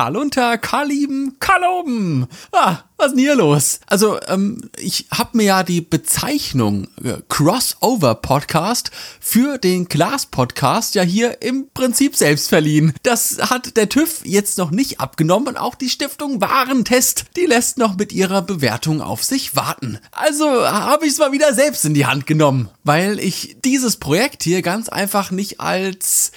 Karl 0.00 0.16
unter, 0.16 0.56
Karl 0.56 0.86
lieben, 0.86 1.36
Karl 1.40 1.62
oben. 1.62 2.26
Ah, 2.52 2.84
was 3.00 3.08
ist 3.08 3.12
denn 3.14 3.24
hier 3.24 3.34
los? 3.34 3.80
Also, 3.86 4.20
ähm, 4.28 4.60
ich 4.78 5.06
habe 5.10 5.36
mir 5.38 5.44
ja 5.44 5.62
die 5.62 5.80
Bezeichnung 5.80 6.88
äh, 7.02 7.14
Crossover 7.28 8.14
Podcast 8.14 8.90
für 9.18 9.56
den 9.56 9.86
Glas 9.86 10.26
Podcast 10.26 10.94
ja 10.94 11.02
hier 11.02 11.40
im 11.40 11.68
Prinzip 11.72 12.14
selbst 12.14 12.50
verliehen. 12.50 12.92
Das 13.02 13.38
hat 13.40 13.78
der 13.78 13.88
TÜV 13.88 14.20
jetzt 14.24 14.58
noch 14.58 14.70
nicht 14.70 15.00
abgenommen 15.00 15.48
und 15.48 15.56
auch 15.56 15.74
die 15.74 15.88
Stiftung 15.88 16.42
Warentest, 16.42 17.24
die 17.36 17.46
lässt 17.46 17.78
noch 17.78 17.96
mit 17.96 18.12
ihrer 18.12 18.42
Bewertung 18.42 19.00
auf 19.00 19.24
sich 19.24 19.56
warten. 19.56 19.98
Also 20.12 20.46
habe 20.46 21.06
ich 21.06 21.12
es 21.12 21.18
mal 21.18 21.32
wieder 21.32 21.54
selbst 21.54 21.86
in 21.86 21.94
die 21.94 22.06
Hand 22.06 22.26
genommen, 22.26 22.68
weil 22.84 23.18
ich 23.18 23.56
dieses 23.64 23.96
Projekt 23.96 24.42
hier 24.42 24.60
ganz 24.60 24.90
einfach 24.90 25.30
nicht 25.30 25.60
als 25.60 26.32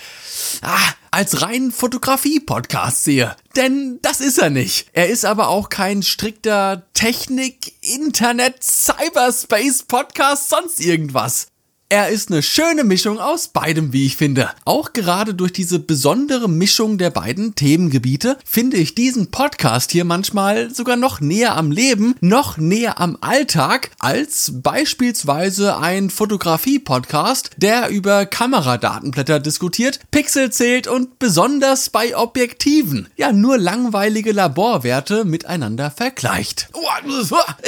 ah, 0.62 0.94
als 1.14 1.44
rein 1.44 1.72
Fotografie-Podcast 1.72 3.04
sehe. 3.04 3.36
Denn 3.56 4.00
das 4.02 4.20
ist 4.20 4.40
er 4.40 4.50
nicht. 4.50 4.88
Er 4.94 5.10
ist 5.10 5.26
aber 5.26 5.50
auch 5.50 5.70
kein 5.70 6.02
strikter 6.02 6.53
Technik, 6.94 7.74
Internet, 7.82 8.64
Cyberspace-Podcast, 8.64 10.50
sonst 10.50 10.80
irgendwas. 10.80 11.53
Er 11.94 12.10
ist 12.10 12.32
eine 12.32 12.42
schöne 12.42 12.84
Mischung 12.84 13.20
aus 13.20 13.50
beidem, 13.50 13.94
wie 13.94 14.08
ich 14.08 14.18
finde. 14.18 14.50
Auch 14.66 14.94
gerade 14.94 15.36
durch 15.36 15.54
diese 15.54 15.78
besondere 15.78 16.50
Mischung 16.50 16.98
der 16.98 17.12
beiden 17.12 17.54
Themengebiete 17.54 18.40
finde 18.44 18.78
ich 18.78 18.96
diesen 18.96 19.30
Podcast 19.30 19.92
hier 19.92 20.04
manchmal 20.04 20.74
sogar 20.74 20.96
noch 20.96 21.22
näher 21.22 21.56
am 21.56 21.70
Leben, 21.70 22.16
noch 22.20 22.58
näher 22.58 23.00
am 23.00 23.20
Alltag 23.22 23.92
als 24.00 24.54
beispielsweise 24.56 25.78
ein 25.78 26.10
Fotografie-Podcast, 26.10 27.52
der 27.58 27.90
über 27.90 28.26
Kameradatenblätter 28.26 29.40
diskutiert, 29.40 30.00
Pixel 30.10 30.52
zählt 30.52 30.88
und 30.88 31.20
besonders 31.20 31.92
bei 31.92 32.18
Objektiven 32.18 33.08
ja 33.18 33.32
nur 33.32 33.60
langweilige 33.60 34.32
Laborwerte 34.32 35.26
miteinander 35.26 35.92
vergleicht. 35.92 36.70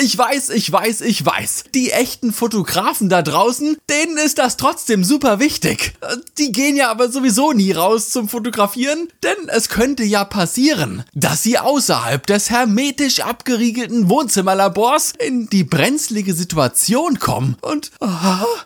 Ich 0.02 0.18
weiß, 0.18 0.50
ich 0.50 0.72
weiß, 0.72 1.02
ich 1.02 1.24
weiß. 1.24 1.66
Die 1.76 1.92
echten 1.92 2.34
Fotografen 2.34 3.08
da 3.08 3.22
draußen, 3.22 3.78
denen 3.88 4.15
denen 4.16 4.26
ist 4.26 4.38
das 4.38 4.58
trotzdem 4.58 5.04
super 5.04 5.40
wichtig. 5.40 5.94
Die 6.38 6.52
gehen 6.52 6.76
ja 6.76 6.90
aber 6.90 7.12
sowieso 7.12 7.52
nie 7.52 7.72
raus 7.72 8.10
zum 8.10 8.30
Fotografieren, 8.30 9.10
denn 9.24 9.50
es 9.50 9.70
könnte 9.70 10.04
ja 10.04 10.26
passieren, 10.26 11.04
dass 11.14 11.44
sie 11.44 11.58
außerhalb 11.58 12.26
des 12.26 12.50
hermetisch 12.50 13.22
abgeriegelten 13.22 14.10
Wohnzimmerlabors 14.10 15.14
in 15.20 15.48
die 15.48 15.64
brenzlige 15.64 16.34
Situation 16.34 17.20
kommen 17.20 17.58
und 17.62 17.92
oh, 18.00 18.08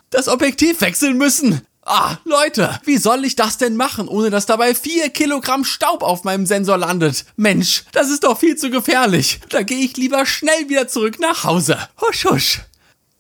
das 0.10 0.28
Objektiv 0.28 0.82
wechseln 0.82 1.18
müssen. 1.18 1.62
Ah, 1.86 2.18
Leute, 2.24 2.80
wie 2.86 2.98
soll 2.98 3.26
ich 3.26 3.36
das 3.36 3.58
denn 3.58 3.76
machen, 3.76 4.08
ohne 4.08 4.30
dass 4.30 4.46
dabei 4.46 4.76
vier 4.76 5.10
Kilogramm 5.10 5.66
Staub 5.66 6.04
auf 6.04 6.24
meinem 6.24 6.46
Sensor 6.46 6.78
landet? 6.78 7.26
Mensch, 7.36 7.86
das 7.94 8.12
ist 8.12 8.24
doch 8.24 8.40
viel 8.40 8.56
zu 8.56 8.70
gefährlich. 8.70 9.40
Da 9.50 9.64
gehe 9.64 9.80
ich 9.80 9.98
lieber 9.98 10.26
schnell 10.28 10.70
wieder 10.70 10.88
zurück 10.88 11.20
nach 11.20 11.44
Hause. 11.44 11.80
Husch, 12.00 12.26
husch. 12.26 12.62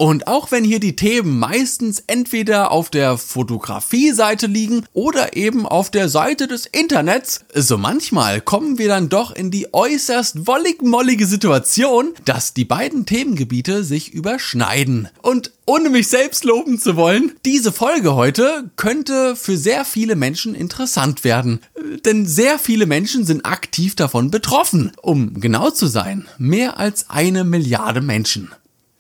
Und 0.02 0.28
auch 0.28 0.50
wenn 0.50 0.64
hier 0.64 0.80
die 0.80 0.96
Themen 0.96 1.40
meistens 1.40 2.02
entweder 2.08 2.72
auf 2.72 2.90
der 2.90 3.18
Fotografie-Seite 3.18 4.48
liegen 4.48 4.86
oder 4.94 5.36
eben 5.36 5.66
auf 5.66 5.92
der 5.92 6.08
Seite 6.08 6.48
des 6.48 6.68
Internets, 6.68 7.44
so 7.54 7.78
manchmal 7.78 8.40
kommen 8.40 8.78
wir 8.78 8.88
dann 8.88 9.10
doch 9.10 9.36
in 9.36 9.52
die 9.52 9.74
äußerst 9.74 10.48
wollig-mollige 10.48 11.26
Situation, 11.26 12.14
dass 12.24 12.54
die 12.54 12.64
beiden 12.64 13.06
Themengebiete 13.06 13.84
sich 13.84 14.14
überschneiden. 14.14 15.10
Und 15.22 15.52
ohne 15.66 15.90
mich 15.90 16.08
selbst 16.08 16.46
loben 16.46 16.80
zu 16.80 16.96
wollen, 16.96 17.34
diese 17.44 17.74
Folge 17.74 18.16
heute 18.16 18.72
könnte 18.78 19.36
für 19.36 19.58
sehr 19.58 19.84
viele 19.84 20.16
Menschen 20.16 20.56
interessant 20.56 21.26
werden. 21.26 21.60
Denn 22.06 22.26
sehr 22.26 22.58
viele 22.58 22.86
Menschen 22.86 23.26
sind 23.26 23.46
aktiv 23.46 23.96
davon 23.96 24.32
betroffen. 24.32 24.94
Um 25.02 25.42
genau 25.42 25.72
zu 25.72 25.88
sein, 25.88 26.26
mehr 26.38 26.80
als 26.80 27.10
eine 27.10 27.44
Milliarde 27.44 28.00
Menschen. 28.00 28.50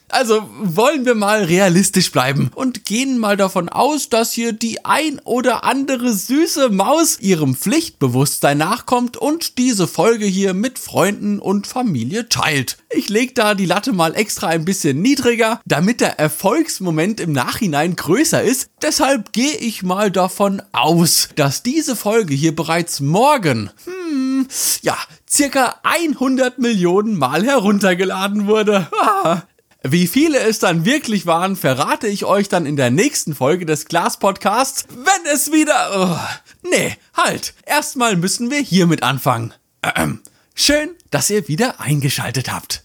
Also 0.09 0.49
wollen 0.59 1.05
wir 1.05 1.15
mal 1.15 1.43
realistisch 1.43 2.11
bleiben 2.11 2.49
und 2.55 2.85
gehen 2.85 3.19
mal 3.19 3.37
davon 3.37 3.69
aus, 3.69 4.09
dass 4.09 4.31
hier 4.31 4.53
die 4.53 4.83
ein 4.83 5.19
oder 5.23 5.63
andere 5.63 6.13
süße 6.13 6.69
Maus 6.69 7.19
ihrem 7.19 7.55
Pflichtbewusstsein 7.55 8.57
nachkommt 8.57 9.17
und 9.17 9.57
diese 9.59 9.87
Folge 9.87 10.25
hier 10.25 10.53
mit 10.53 10.79
Freunden 10.79 11.39
und 11.39 11.67
Familie 11.67 12.27
teilt. 12.27 12.77
Ich 12.89 13.09
leg 13.09 13.35
da 13.35 13.53
die 13.53 13.65
Latte 13.65 13.93
mal 13.93 14.15
extra 14.15 14.47
ein 14.47 14.65
bisschen 14.65 15.01
niedriger, 15.01 15.61
damit 15.65 16.01
der 16.01 16.19
Erfolgsmoment 16.19 17.19
im 17.19 17.31
Nachhinein 17.31 17.95
größer 17.95 18.41
ist. 18.41 18.69
Deshalb 18.81 19.31
gehe 19.31 19.57
ich 19.57 19.83
mal 19.83 20.09
davon 20.09 20.61
aus, 20.71 21.29
dass 21.35 21.61
diese 21.61 21.95
Folge 21.95 22.33
hier 22.33 22.55
bereits 22.55 22.99
morgen, 22.99 23.69
hm, 23.85 24.47
ja, 24.81 24.97
circa 25.29 25.75
100 25.83 26.57
Millionen 26.57 27.15
Mal 27.15 27.45
heruntergeladen 27.45 28.47
wurde. 28.47 28.87
Wie 29.83 30.07
viele 30.07 30.39
es 30.39 30.59
dann 30.59 30.83
wirklich 30.83 31.25
waren, 31.25 31.55
verrate 31.55 32.07
ich 32.07 32.25
euch 32.25 32.49
dann 32.49 32.65
in 32.65 32.75
der 32.75 32.91
nächsten 32.91 33.33
Folge 33.33 33.65
des 33.65 33.85
Glas 33.85 34.19
Podcasts, 34.19 34.85
wenn 34.89 35.31
es 35.33 35.53
wieder... 35.53 35.91
Oh, 35.95 36.69
nee, 36.69 36.97
halt. 37.13 37.53
Erstmal 37.65 38.17
müssen 38.17 38.51
wir 38.51 38.59
hiermit 38.59 39.03
anfangen. 39.03 39.53
Ähm, 39.95 40.19
schön, 40.53 40.89
dass 41.11 41.29
ihr 41.29 41.47
wieder 41.47 41.79
eingeschaltet 41.79 42.51
habt. 42.51 42.83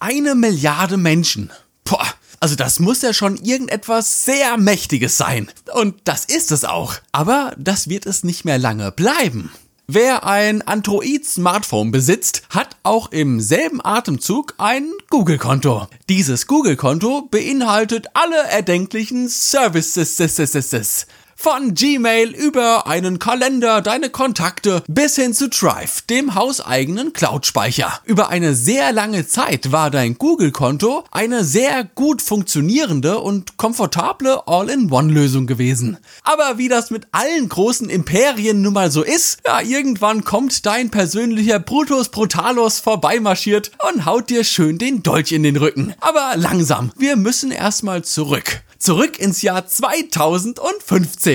Eine 0.00 0.34
Milliarde 0.34 0.96
Menschen. 0.96 1.52
Boah, 1.84 2.06
also 2.40 2.56
das 2.56 2.80
muss 2.80 3.00
ja 3.02 3.12
schon 3.12 3.36
irgendetwas 3.36 4.24
sehr 4.24 4.56
Mächtiges 4.56 5.16
sein. 5.16 5.48
Und 5.74 5.94
das 6.04 6.24
ist 6.24 6.50
es 6.50 6.64
auch. 6.64 6.94
Aber 7.12 7.54
das 7.56 7.88
wird 7.88 8.04
es 8.04 8.24
nicht 8.24 8.44
mehr 8.44 8.58
lange 8.58 8.90
bleiben. 8.90 9.52
Wer 9.90 10.26
ein 10.26 10.60
Android-Smartphone 10.60 11.90
besitzt, 11.92 12.42
hat 12.50 12.76
auch 12.82 13.10
im 13.10 13.40
selben 13.40 13.82
Atemzug 13.82 14.52
ein 14.58 14.90
Google-Konto. 15.08 15.86
Dieses 16.10 16.46
Google-Konto 16.46 17.22
beinhaltet 17.30 18.08
alle 18.12 18.36
erdenklichen 18.50 19.30
Services. 19.30 21.06
Von 21.40 21.74
Gmail 21.74 22.30
über 22.34 22.88
einen 22.88 23.20
Kalender, 23.20 23.80
deine 23.80 24.10
Kontakte 24.10 24.82
bis 24.88 25.14
hin 25.14 25.32
zu 25.32 25.48
Drive, 25.48 26.02
dem 26.02 26.34
hauseigenen 26.34 27.12
Cloud-Speicher. 27.12 28.00
Über 28.04 28.30
eine 28.30 28.56
sehr 28.56 28.90
lange 28.90 29.24
Zeit 29.24 29.70
war 29.70 29.92
dein 29.92 30.18
Google-Konto 30.18 31.04
eine 31.12 31.44
sehr 31.44 31.84
gut 31.84 32.22
funktionierende 32.22 33.20
und 33.20 33.56
komfortable 33.56 34.48
All-in-One-Lösung 34.48 35.46
gewesen. 35.46 35.98
Aber 36.24 36.58
wie 36.58 36.68
das 36.68 36.90
mit 36.90 37.06
allen 37.12 37.48
großen 37.48 37.88
Imperien 37.88 38.60
nun 38.60 38.72
mal 38.72 38.90
so 38.90 39.04
ist, 39.04 39.38
ja, 39.46 39.60
irgendwann 39.60 40.24
kommt 40.24 40.66
dein 40.66 40.90
persönlicher 40.90 41.60
Brutus 41.60 42.08
Brutalos 42.08 42.80
vorbeimarschiert 42.80 43.70
und 43.88 44.06
haut 44.06 44.28
dir 44.28 44.42
schön 44.42 44.78
den 44.78 45.04
Dolch 45.04 45.30
in 45.30 45.44
den 45.44 45.56
Rücken. 45.56 45.94
Aber 46.00 46.32
langsam, 46.34 46.90
wir 46.96 47.14
müssen 47.14 47.52
erstmal 47.52 48.02
zurück. 48.02 48.64
Zurück 48.80 49.18
ins 49.18 49.42
Jahr 49.42 49.66
2015. 49.66 51.27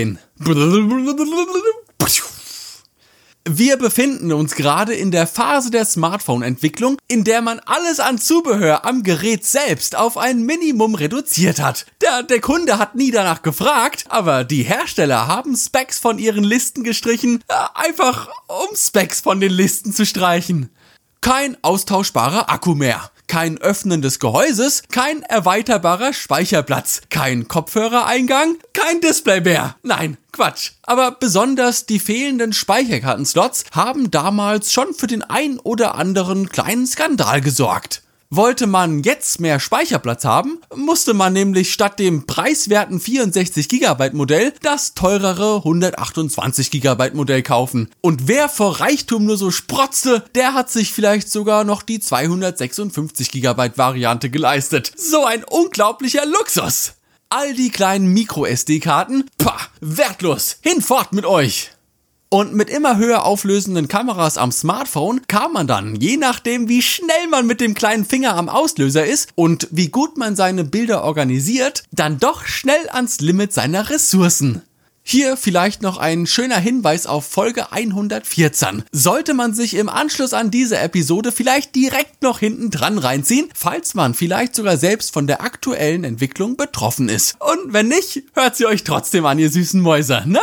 Wir 3.48 3.78
befinden 3.78 4.32
uns 4.32 4.56
gerade 4.56 4.96
in 4.96 5.12
der 5.12 5.28
Phase 5.28 5.70
der 5.70 5.86
Smartphone-Entwicklung, 5.86 6.98
in 7.08 7.24
der 7.24 7.44
man 7.44 7.60
alles 7.60 8.00
an 8.00 8.18
Zubehör 8.18 8.86
am 8.86 9.04
Gerät 9.04 9.46
selbst 9.46 9.96
auf 9.96 10.18
ein 10.18 10.48
Minimum 10.48 10.96
reduziert 10.96 11.62
hat. 11.62 11.86
Der, 12.02 12.24
der 12.24 12.42
Kunde 12.42 12.80
hat 12.80 12.96
nie 12.96 13.12
danach 13.12 13.44
gefragt, 13.44 14.06
aber 14.10 14.44
die 14.44 14.64
Hersteller 14.64 15.28
haben 15.28 15.56
Specs 15.56 16.00
von 16.00 16.18
ihren 16.18 16.44
Listen 16.44 16.84
gestrichen, 16.84 17.44
äh, 17.48 17.54
einfach 17.76 18.30
um 18.48 18.76
Specs 18.76 19.22
von 19.22 19.40
den 19.40 19.52
Listen 19.52 19.94
zu 19.94 20.08
streichen. 20.08 20.72
Kein 21.22 21.56
austauschbarer 21.62 22.50
Akku 22.50 22.74
mehr 22.74 23.12
kein 23.28 23.58
Öffnen 23.58 24.02
des 24.02 24.20
Gehäuses, 24.20 24.84
kein 24.92 25.24
erweiterbarer 25.24 26.14
Speicherplatz, 26.14 27.02
kein 27.10 27.48
Kopfhörereingang, 27.48 28.58
kein 28.74 29.02
Display 29.02 29.42
mehr. 29.42 29.76
Nein, 29.84 30.18
Quatsch. 30.32 30.72
Aber 30.84 31.12
besonders 31.12 31.86
die 31.86 32.00
fehlenden 32.00 32.54
Speicherkartenslots 32.54 33.66
haben 33.72 34.12
damals 34.12 34.74
schon 34.74 34.94
für 34.94 35.08
den 35.08 35.24
ein 35.24 35.60
oder 35.60 35.96
anderen 35.96 36.50
kleinen 36.50 36.88
Skandal 36.88 37.42
gesorgt. 37.42 38.04
Wollte 38.36 38.66
man 38.66 39.04
jetzt 39.04 39.40
mehr 39.42 39.60
Speicherplatz 39.60 40.26
haben, 40.26 40.58
musste 40.76 41.14
man 41.14 41.34
nämlich 41.34 41.72
statt 41.72 42.00
dem 42.00 42.26
preiswerten 42.26 43.00
64 43.00 43.70
GB 43.70 44.10
Modell 44.14 44.56
das 44.64 44.96
teurere 44.96 45.58
128 45.58 46.72
GB 46.72 47.12
Modell 47.14 47.44
kaufen. 47.44 47.92
Und 48.02 48.28
wer 48.28 48.50
vor 48.50 48.80
Reichtum 48.80 49.26
nur 49.26 49.38
so 49.38 49.52
sprotzte, 49.52 50.26
der 50.34 50.56
hat 50.56 50.72
sich 50.72 50.94
vielleicht 50.94 51.30
sogar 51.30 51.64
noch 51.64 51.84
die 51.84 52.00
256 52.00 53.30
GB 53.30 53.74
Variante 53.76 54.32
geleistet. 54.32 54.92
So 54.98 55.26
ein 55.26 55.44
unglaublicher 55.44 56.26
Luxus! 56.26 56.94
All 57.30 57.54
die 57.54 57.70
kleinen 57.70 58.08
Micro-SD-Karten, 58.14 59.26
pah, 59.38 59.60
wertlos, 59.80 60.58
hinfort 60.62 61.14
mit 61.14 61.28
euch! 61.28 61.73
Und 62.34 62.56
mit 62.56 62.72
immer 62.72 62.98
höher 62.98 63.28
auflösenden 63.28 63.88
Kameras 63.88 64.40
am 64.40 64.52
Smartphone 64.52 65.22
kam 65.28 65.54
man 65.54 65.68
dann, 65.68 65.94
je 65.94 66.18
nachdem 66.18 66.68
wie 66.68 66.82
schnell 66.82 67.28
man 67.30 67.46
mit 67.46 67.62
dem 67.62 67.76
kleinen 67.76 68.06
Finger 68.06 68.36
am 68.36 68.50
Auslöser 68.50 69.06
ist 69.06 69.30
und 69.36 69.68
wie 69.70 69.90
gut 69.90 70.18
man 70.18 70.36
seine 70.36 70.64
Bilder 70.64 71.04
organisiert, 71.04 71.84
dann 71.92 72.18
doch 72.18 72.44
schnell 72.44 72.90
ans 72.92 73.20
Limit 73.20 73.54
seiner 73.54 73.92
Ressourcen. 73.92 74.64
Hier 75.04 75.38
vielleicht 75.38 75.84
noch 75.84 75.98
ein 75.98 76.26
schöner 76.26 76.58
Hinweis 76.58 77.06
auf 77.06 77.28
Folge 77.28 77.72
114. 77.72 78.84
Sollte 78.92 79.36
man 79.36 79.54
sich 79.54 79.76
im 79.76 79.88
Anschluss 79.88 80.34
an 80.34 80.50
diese 80.50 80.80
Episode 80.80 81.32
vielleicht 81.32 81.76
direkt 81.76 82.24
noch 82.24 82.40
hinten 82.40 82.72
dran 82.72 82.98
reinziehen, 82.98 83.48
falls 83.54 83.94
man 83.94 84.16
vielleicht 84.16 84.56
sogar 84.56 84.78
selbst 84.78 85.14
von 85.14 85.28
der 85.28 85.42
aktuellen 85.44 86.04
Entwicklung 86.04 86.58
betroffen 86.58 87.10
ist. 87.10 87.36
Und 87.40 87.74
wenn 87.74 87.90
nicht, 87.90 88.24
hört 88.34 88.56
sie 88.56 88.66
euch 88.66 88.84
trotzdem 88.84 89.28
an, 89.28 89.38
ihr 89.38 89.52
süßen 89.52 89.80
Mäuser, 89.80 90.26
ne? 90.26 90.40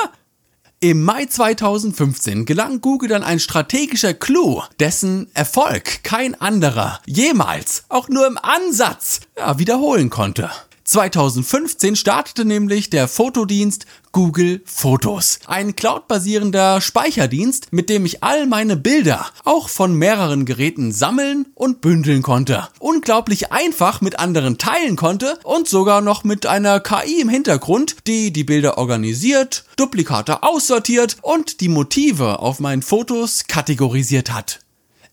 Im 0.82 1.02
Mai 1.02 1.26
2015 1.26 2.46
gelang 2.46 2.80
Google 2.80 3.10
dann 3.10 3.22
ein 3.22 3.38
strategischer 3.38 4.14
Clou, 4.14 4.62
dessen 4.78 5.30
Erfolg 5.34 6.02
kein 6.04 6.40
anderer 6.40 7.00
jemals, 7.04 7.84
auch 7.90 8.08
nur 8.08 8.26
im 8.26 8.38
Ansatz, 8.38 9.20
ja, 9.36 9.58
wiederholen 9.58 10.08
konnte. 10.08 10.50
2015 10.90 11.94
startete 11.94 12.44
nämlich 12.44 12.90
der 12.90 13.06
Fotodienst 13.06 13.86
Google 14.10 14.60
Fotos. 14.64 15.38
Ein 15.46 15.76
cloudbasierender 15.76 16.80
Speicherdienst, 16.80 17.72
mit 17.72 17.88
dem 17.88 18.04
ich 18.04 18.24
all 18.24 18.48
meine 18.48 18.76
Bilder 18.76 19.26
auch 19.44 19.68
von 19.68 19.94
mehreren 19.94 20.46
Geräten 20.46 20.90
sammeln 20.90 21.46
und 21.54 21.80
bündeln 21.80 22.22
konnte. 22.22 22.66
Unglaublich 22.80 23.52
einfach 23.52 24.00
mit 24.00 24.18
anderen 24.18 24.58
teilen 24.58 24.96
konnte 24.96 25.38
und 25.44 25.68
sogar 25.68 26.00
noch 26.00 26.24
mit 26.24 26.46
einer 26.46 26.80
KI 26.80 27.20
im 27.20 27.28
Hintergrund, 27.28 27.94
die 28.08 28.32
die 28.32 28.42
Bilder 28.42 28.76
organisiert, 28.76 29.66
Duplikate 29.76 30.42
aussortiert 30.42 31.18
und 31.22 31.60
die 31.60 31.68
Motive 31.68 32.40
auf 32.40 32.58
meinen 32.58 32.82
Fotos 32.82 33.44
kategorisiert 33.46 34.32
hat. 34.32 34.58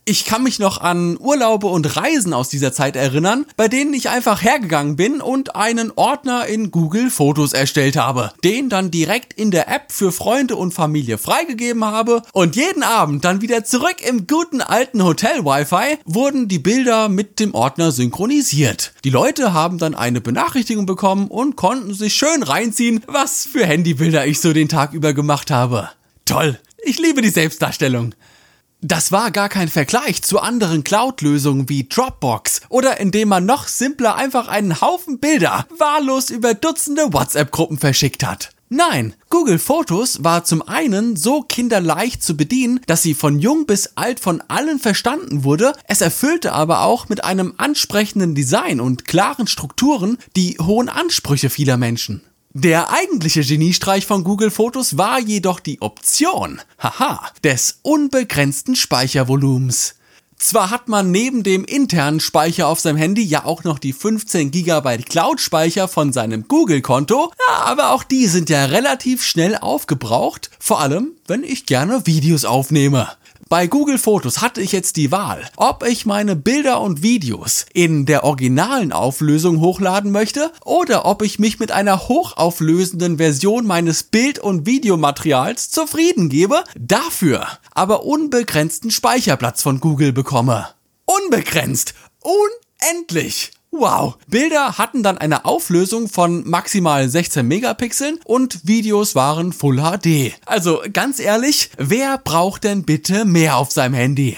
Ich 0.10 0.24
kann 0.24 0.42
mich 0.42 0.58
noch 0.58 0.80
an 0.80 1.18
Urlaube 1.20 1.68
und 1.68 1.98
Reisen 1.98 2.34
aus 2.34 2.48
dieser 2.48 2.72
Zeit 2.72 2.96
erinnern, 2.96 3.46
bei 3.58 3.68
denen 3.68 3.94
ich 3.94 4.08
einfach 4.08 4.42
hergegangen 4.42 4.96
bin 4.96 5.20
und 5.20 5.58
einen 5.58 5.92
Ordner 5.98 6.46
in 6.48 6.72
Google 6.72 7.10
Fotos 7.10 7.52
erstellt 7.52 7.98
habe, 7.98 8.32
den 8.42 8.70
dann 8.70 8.90
direkt 8.90 9.34
in 9.34 9.52
der 9.52 9.68
App 9.68 9.92
für 9.92 10.14
Freunde 10.14 10.56
und 10.56 10.74
Familie 10.74 11.18
freigegeben 11.18 11.84
habe 11.84 12.22
und 12.32 12.56
jeden 12.56 12.84
Abend 12.84 13.26
dann 13.26 13.42
wieder 13.42 13.66
zurück 13.66 13.98
im 14.02 14.28
guten 14.28 14.62
alten 14.62 15.04
Hotel 15.04 15.44
Wi-Fi 15.44 15.98
wurden 16.06 16.48
die 16.48 16.60
Bilder 16.60 17.10
mit 17.10 17.42
dem 17.42 17.54
Ordner 17.54 17.92
synchronisiert. 17.92 18.94
Die 19.04 19.10
Leute 19.10 19.52
haben 19.52 19.78
dann 19.78 19.94
eine 19.94 20.22
Benachrichtigung 20.22 20.86
bekommen 20.86 21.28
und 21.28 21.58
konnten 21.58 21.94
sich 21.94 22.14
schön 22.14 22.44
reinziehen, 22.44 23.04
was 23.08 23.46
für 23.46 23.66
Handybilder 23.66 24.26
ich 24.26 24.40
so 24.40 24.54
den 24.54 24.70
Tag 24.70 24.94
über 24.94 25.12
gemacht 25.12 25.52
habe. 25.52 25.90
Toll! 26.24 26.58
Ich 26.82 26.98
liebe 26.98 27.22
die 27.22 27.30
Selbstdarstellung. 27.30 28.14
Das 28.82 29.12
war 29.12 29.32
gar 29.32 29.50
kein 29.50 29.70
Vergleich 29.70 30.22
zu 30.22 30.40
anderen 30.40 30.84
Cloud-Lösungen 30.84 31.68
wie 31.68 31.86
Dropbox 31.90 32.62
oder 32.70 33.00
indem 33.00 33.30
man 33.30 33.44
noch 33.44 33.68
simpler 33.68 34.16
einfach 34.16 34.48
einen 34.48 34.82
Haufen 34.82 35.20
Bilder 35.20 35.66
wahllos 35.80 36.30
über 36.30 36.54
Dutzende 36.54 37.12
WhatsApp-Gruppen 37.12 37.80
verschickt 37.80 38.24
hat. 38.24 38.52
Nein, 38.70 39.16
Google 39.30 39.58
Fotos 39.58 40.24
war 40.24 40.44
zum 40.44 40.62
einen 40.62 41.16
so 41.16 41.42
kinderleicht 41.42 42.22
zu 42.22 42.38
bedienen, 42.38 42.80
dass 42.86 43.02
sie 43.02 43.16
von 43.16 43.40
jung 43.40 43.66
bis 43.66 43.94
alt 43.96 44.20
von 44.20 44.42
allen 44.48 44.78
verstanden 44.78 45.44
wurde, 45.44 45.74
es 45.88 46.02
erfüllte 46.02 46.54
aber 46.54 46.82
auch 46.84 47.10
mit 47.10 47.24
einem 47.24 47.56
ansprechenden 47.58 48.36
Design 48.36 48.80
und 48.80 49.06
klaren 49.06 49.48
Strukturen 49.48 50.20
die 50.36 50.58
hohen 50.62 50.90
Ansprüche 50.90 51.50
vieler 51.50 51.78
Menschen. 51.78 52.22
Der 52.60 52.92
eigentliche 52.92 53.44
Geniestreich 53.44 54.08
von 54.08 54.24
Google 54.24 54.50
Fotos 54.50 54.98
war 54.98 55.20
jedoch 55.20 55.60
die 55.60 55.80
Option, 55.80 56.60
haha, 56.80 57.22
des 57.44 57.78
unbegrenzten 57.84 58.76
Speichervolumens. 58.76 59.94
Zwar 60.40 60.72
hat 60.72 60.88
man 60.88 61.12
neben 61.12 61.44
dem 61.44 61.66
internen 61.66 62.20
Speicher 62.20 62.68
auf 62.68 62.80
seinem 62.80 62.98
Handy 62.98 63.22
ja 63.22 63.46
auch 63.46 63.64
noch 63.64 63.78
die 63.78 63.94
15 63.94 64.50
GB 64.50 65.04
Cloud-Speicher 65.04 65.88
von 65.88 66.12
seinem 66.12 66.48
Google-Konto, 66.48 67.32
ja, 67.48 67.58
aber 67.58 67.92
auch 67.92 68.04
die 68.04 68.26
sind 68.26 68.50
ja 68.50 68.66
relativ 68.66 69.24
schnell 69.24 69.56
aufgebraucht, 69.56 70.50
vor 70.60 70.82
allem 70.82 71.12
wenn 71.28 71.44
ich 71.44 71.68
gerne 71.68 72.08
Videos 72.08 72.44
aufnehme. 72.44 73.08
Bei 73.50 73.68
Google 73.68 73.98
Fotos 73.98 74.42
hatte 74.42 74.60
ich 74.60 74.74
jetzt 74.74 74.98
die 74.98 75.12
Wahl, 75.12 75.50
ob 75.56 75.86
ich 75.88 76.06
meine 76.06 76.36
Bilder 76.36 76.82
und 76.82 77.02
Videos 77.02 77.66
in 77.74 78.06
der 78.06 78.26
originalen 78.26 78.92
Auflösung 78.92 79.62
hochladen 79.62 80.12
möchte 80.12 80.52
oder 80.66 81.06
ob 81.06 81.22
ich 81.22 81.40
mich 81.40 81.58
mit 81.58 81.72
einer 81.72 82.10
hochauflösenden 82.10 83.18
Version 83.18 83.66
meines 83.66 84.04
Bild- 84.04 84.40
und 84.40 84.66
Videomaterials 84.66 85.70
zufrieden 85.70 86.28
gebe, 86.28 86.64
dafür 86.78 87.48
aber 87.74 88.04
unbegrenzten 88.04 88.92
Speicherplatz 88.92 89.62
von 89.62 89.80
Google 89.80 90.12
bekomme. 90.12 90.68
Unbegrenzt! 91.06 91.94
Unendlich! 92.20 93.52
Wow. 93.72 94.18
Bilder 94.28 94.78
hatten 94.78 95.04
dann 95.04 95.18
eine 95.18 95.46
Auflösung 95.46 96.08
von 96.08 96.48
maximal 96.50 97.08
16 97.08 97.48
Megapixeln 97.48 98.20
und 98.26 98.68
Videos 98.68 99.14
waren 99.14 99.54
Full 99.54 99.78
HD. 99.82 100.34
Also 100.46 100.82
ganz 100.94 101.20
ehrlich, 101.20 101.70
wer 101.78 102.18
braucht 102.18 102.64
denn 102.64 102.84
bitte 102.84 103.26
mehr 103.26 103.58
auf 103.58 103.72
seinem 103.72 103.94
Handy? 103.94 104.38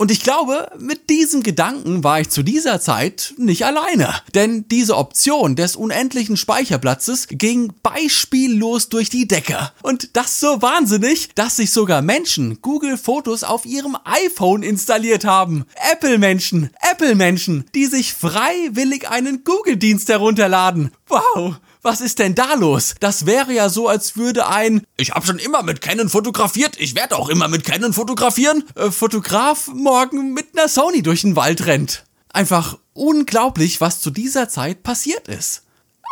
Und 0.00 0.10
ich 0.10 0.22
glaube, 0.22 0.72
mit 0.78 1.10
diesem 1.10 1.42
Gedanken 1.42 2.02
war 2.02 2.22
ich 2.22 2.30
zu 2.30 2.42
dieser 2.42 2.80
Zeit 2.80 3.34
nicht 3.36 3.66
alleine. 3.66 4.14
Denn 4.34 4.66
diese 4.66 4.96
Option 4.96 5.56
des 5.56 5.76
unendlichen 5.76 6.38
Speicherplatzes 6.38 7.26
ging 7.28 7.74
beispiellos 7.82 8.88
durch 8.88 9.10
die 9.10 9.28
Decke. 9.28 9.72
Und 9.82 10.16
das 10.16 10.40
so 10.40 10.62
wahnsinnig, 10.62 11.34
dass 11.34 11.56
sich 11.56 11.70
sogar 11.70 12.00
Menschen 12.00 12.62
Google 12.62 12.96
Fotos 12.96 13.44
auf 13.44 13.66
ihrem 13.66 13.94
iPhone 14.04 14.62
installiert 14.62 15.26
haben. 15.26 15.66
Apple-Menschen, 15.92 16.70
Apple-Menschen, 16.90 17.66
die 17.74 17.84
sich 17.84 18.14
freiwillig 18.14 19.06
einen 19.10 19.44
Google-Dienst 19.44 20.08
herunterladen. 20.08 20.92
Wow, 21.08 21.56
was 21.82 22.00
ist 22.00 22.18
denn 22.18 22.34
da 22.34 22.54
los? 22.54 22.94
Das 23.00 23.26
wäre 23.26 23.52
ja 23.52 23.68
so, 23.68 23.88
als 23.88 24.16
würde 24.16 24.46
ein 24.46 24.86
Ich 24.96 25.12
habe 25.12 25.26
schon 25.26 25.38
immer 25.38 25.62
mit 25.62 25.80
Canon 25.80 26.08
fotografiert, 26.08 26.76
ich 26.78 26.94
werde 26.94 27.16
auch 27.16 27.28
immer 27.28 27.48
mit 27.48 27.64
Canon 27.64 27.92
fotografieren, 27.92 28.64
äh, 28.74 28.90
Fotograf 28.90 29.68
morgen 29.72 30.34
mit 30.34 30.48
einer 30.56 30.68
Sony 30.68 31.02
durch 31.02 31.22
den 31.22 31.36
Wald 31.36 31.66
rennt. 31.66 32.04
Einfach 32.32 32.78
unglaublich, 32.92 33.80
was 33.80 34.00
zu 34.00 34.10
dieser 34.10 34.48
Zeit 34.48 34.82
passiert 34.82 35.28
ist. 35.28 35.62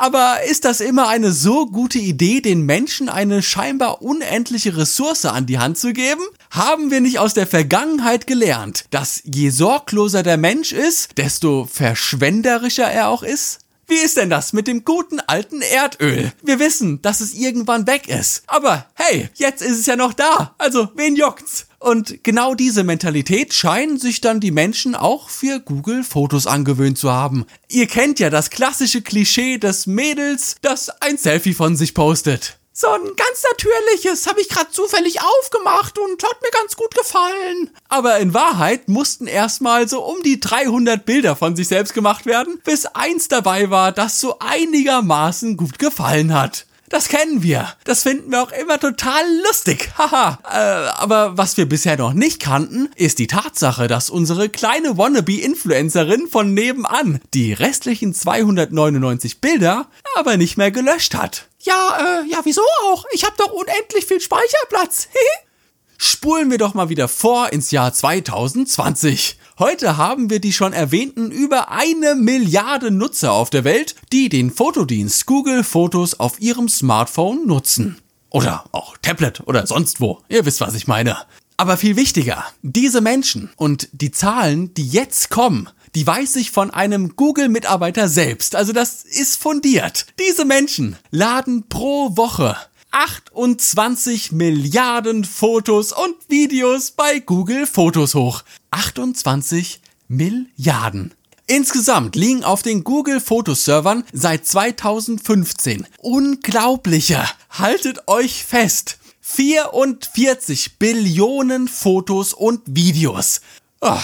Aber 0.01 0.45
ist 0.49 0.65
das 0.65 0.81
immer 0.81 1.09
eine 1.09 1.33
so 1.33 1.67
gute 1.67 1.99
Idee, 1.99 2.41
den 2.41 2.63
Menschen 2.63 3.09
eine 3.09 3.43
scheinbar 3.43 4.01
unendliche 4.01 4.77
Ressource 4.77 5.25
an 5.25 5.47
die 5.47 5.59
Hand 5.59 5.77
zu 5.77 5.93
geben? 5.93 6.23
Haben 6.53 6.93
wir 6.93 7.01
nicht 7.01 7.19
aus 7.19 7.35
der 7.35 7.49
Vergangenheit 7.49 8.29
gelernt, 8.29 8.85
dass 8.91 9.21
je 9.25 9.51
sorgloser 9.51 10.23
der 10.23 10.37
Mensch 10.37 10.73
ist, 10.73 11.19
desto 11.19 11.69
verschwenderischer 11.71 12.89
er 12.89 13.09
auch 13.09 13.25
ist? 13.25 13.59
Wie 13.89 13.97
ist 13.97 14.19
denn 14.19 14.29
das 14.29 14.53
mit 14.53 14.69
dem 14.69 14.85
guten 14.85 15.19
alten 15.21 15.63
Erdöl? 15.63 16.33
Wir 16.43 16.59
wissen, 16.59 17.01
dass 17.01 17.21
es 17.21 17.33
irgendwann 17.33 17.87
weg 17.87 18.07
ist. 18.07 18.43
Aber 18.47 18.87
hey, 18.95 19.31
jetzt 19.35 19.63
ist 19.63 19.81
es 19.81 19.87
ja 19.87 19.97
noch 19.97 20.13
da. 20.13 20.55
Also, 20.59 20.91
wen 20.95 21.17
juckt's? 21.17 21.67
Und 21.79 22.23
genau 22.23 22.55
diese 22.55 22.85
Mentalität 22.85 23.55
scheinen 23.55 23.99
sich 23.99 24.21
dann 24.21 24.41
die 24.41 24.51
Menschen 24.51 24.95
auch 24.95 25.31
für 25.31 25.61
Google 25.61 26.05
Fotos 26.05 26.47
angewöhnt 26.47 26.99
zu 26.99 27.13
haben. 27.13 27.47
Ihr 27.69 27.87
kennt 27.87 28.19
ja 28.19 28.31
das 28.31 28.51
klassische 28.51 29.01
Klischee 29.01 29.59
des 29.59 29.87
Mädels, 29.87 30.57
das 30.61 30.91
ein 31.01 31.17
Selfie 31.17 31.55
von 31.55 31.77
sich 31.77 31.95
postet. 31.95 32.58
So 32.81 32.87
ein 32.87 33.17
ganz 33.17 33.43
natürliches 33.51 34.29
habe 34.29 34.41
ich 34.41 34.49
gerade 34.49 34.71
zufällig 34.71 35.21
aufgemacht 35.21 35.99
und 35.99 36.23
hat 36.23 36.41
mir 36.41 36.51
ganz 36.53 36.77
gut 36.77 36.95
gefallen. 36.95 37.71
Aber 37.89 38.19
in 38.19 38.35
Wahrheit 38.35 38.87
mussten 38.87 39.27
erstmal 39.27 39.89
so 39.89 40.05
um 40.05 40.23
die 40.23 40.39
300 40.39 41.05
Bilder 41.05 41.35
von 41.35 41.57
sich 41.57 41.67
selbst 41.67 41.93
gemacht 41.93 42.25
werden, 42.25 42.61
bis 42.63 42.87
eins 42.87 43.27
dabei 43.27 43.71
war, 43.71 43.91
das 43.91 44.21
so 44.21 44.37
einigermaßen 44.39 45.57
gut 45.57 45.81
gefallen 45.81 46.33
hat. 46.33 46.67
Das 46.89 47.09
kennen 47.09 47.43
wir. 47.43 47.67
Das 47.83 48.05
finden 48.05 48.31
wir 48.31 48.45
auch 48.45 48.53
immer 48.53 48.79
total 48.79 49.25
lustig. 49.49 49.91
Haha. 49.99 50.39
äh, 50.49 50.89
aber 51.01 51.37
was 51.37 51.57
wir 51.57 51.69
bisher 51.69 51.97
noch 51.97 52.13
nicht 52.13 52.39
kannten, 52.39 52.91
ist 52.95 53.19
die 53.19 53.27
Tatsache, 53.27 53.89
dass 53.89 54.09
unsere 54.09 54.49
kleine 54.51 54.97
Wannabe-Influencerin 54.97 56.29
von 56.29 56.55
nebenan 56.55 57.21
die 57.35 57.55
restlichen 57.55 58.15
299 58.15 59.41
Bilder 59.41 59.89
aber 60.15 60.37
nicht 60.37 60.57
mehr 60.57 60.71
gelöscht 60.71 61.17
hat. 61.17 61.48
Ja, 61.61 62.21
äh, 62.23 62.31
ja, 62.31 62.41
wieso 62.45 62.63
auch? 62.85 63.05
Ich 63.13 63.25
habe 63.25 63.35
doch 63.37 63.51
unendlich 63.53 64.07
viel 64.07 64.21
Speicherplatz. 64.21 65.09
Spulen 65.99 66.51
wir 66.51 66.59
doch 66.59 66.75
mal 66.75 66.89
wieder 66.89 67.09
vor 67.09 67.53
ins 67.53 67.73
Jahr 67.73 67.93
2020. 67.93 69.39
Heute 69.59 69.97
haben 69.97 70.31
wir 70.31 70.39
die 70.39 70.53
schon 70.53 70.73
erwähnten 70.73 71.33
über 71.33 71.73
eine 71.73 72.15
Milliarde 72.15 72.93
Nutzer 72.93 73.33
auf 73.33 73.51
der 73.51 73.65
Welt, 73.65 73.97
die 74.13 74.29
den 74.29 74.53
Fotodienst 74.53 75.27
Google 75.27 75.65
Fotos 75.65 76.21
auf 76.21 76.41
ihrem 76.41 76.69
Smartphone 76.69 77.49
nutzen. 77.49 78.01
Oder 78.31 78.67
auch 78.71 78.97
Tablet 78.99 79.41
oder 79.47 79.67
sonst 79.67 80.01
wo. 80.01 80.23
Ihr 80.29 80.45
wisst, 80.45 80.61
was 80.61 80.75
ich 80.75 80.87
meine. 80.87 81.17
Aber 81.61 81.77
viel 81.77 81.97
wichtiger, 81.97 82.45
diese 82.63 83.01
Menschen 83.01 83.51
und 83.57 83.89
die 83.91 84.13
Zahlen, 84.13 84.73
die 84.75 84.87
jetzt 84.87 85.29
kommen, 85.29 85.69
die 85.97 86.07
weiß 86.07 86.37
ich 86.37 86.53
von 86.53 86.71
einem 86.71 87.17
Google-Mitarbeiter 87.17 88.09
selbst. 88.09 88.55
Also 88.55 88.73
das 88.73 89.03
ist 89.03 89.43
fundiert. 89.43 90.07
Diese 90.21 90.45
Menschen 90.45 90.97
laden 91.11 91.69
pro 91.69 92.17
Woche 92.17 92.57
28 92.93 94.31
Milliarden 94.31 95.25
Fotos 95.25 95.93
und 95.93 96.15
Videos 96.29 96.93
bei 96.93 97.19
Google 97.19 97.67
Fotos 97.67 98.15
hoch. 98.15 98.45
28 98.71 99.81
Milliarden. 100.07 101.13
Insgesamt 101.49 102.15
liegen 102.15 102.45
auf 102.45 102.63
den 102.63 102.85
Google 102.85 103.19
Fotoservern 103.19 104.05
seit 104.13 104.47
2015 104.47 105.89
unglaubliche, 105.99 107.25
haltet 107.51 108.07
euch 108.07 108.45
fest, 108.45 108.99
44 109.31 110.79
Billionen 110.79 111.69
Fotos 111.69 112.33
und 112.33 112.63
Videos. 112.67 113.43
Oh, 113.83 114.01